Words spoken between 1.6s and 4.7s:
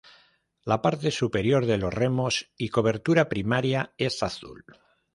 de los remos y cobertura primaria es azul.